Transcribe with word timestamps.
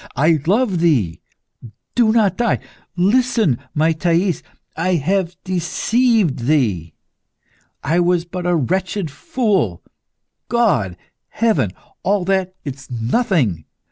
"I 0.15 0.39
love 0.47 0.79
thee! 0.79 1.21
Do 1.93 2.11
not 2.11 2.35
die! 2.35 2.57
Listen, 2.95 3.59
my 3.75 3.93
Thais. 3.93 4.41
I 4.75 4.95
have 4.95 5.37
deceived 5.43 6.47
thee? 6.47 6.95
I 7.83 7.99
was 7.99 8.25
but 8.25 8.47
a 8.47 8.55
wretched 8.55 9.11
fool. 9.11 9.83
God, 10.49 10.97
heaven 11.27 11.69
all 12.01 12.25
that 12.25 12.55
is 12.65 12.89
nothing. 12.89 13.65